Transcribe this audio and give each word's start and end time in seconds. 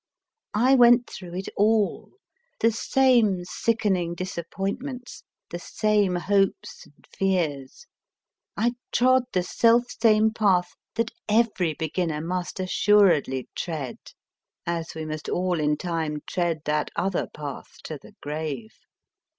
I 0.55 0.73
went 0.73 1.07
through 1.07 1.35
it 1.35 1.47
all; 1.55 2.13
the 2.59 2.71
same 2.71 3.45
sickening 3.45 4.15
disappointments, 4.15 5.23
the 5.51 5.59
same 5.59 6.15
hopes 6.15 6.87
and 6.87 7.05
fears; 7.15 7.85
I 8.57 8.73
trod 8.91 9.25
the 9.31 9.43
self 9.43 9.83
same 10.01 10.31
path 10.33 10.71
that 10.95 11.11
every 11.29 11.75
beginner 11.75 12.19
must 12.19 12.59
assuredly 12.59 13.47
tread, 13.53 13.99
as 14.65 14.95
we 14.95 15.05
must 15.05 15.29
all 15.29 15.59
in 15.59 15.77
time 15.77 16.23
tread 16.25 16.63
that 16.65 16.89
other 16.95 17.27
path 17.27 17.77
to 17.83 17.99
the 18.01 18.13
grave. 18.21 18.73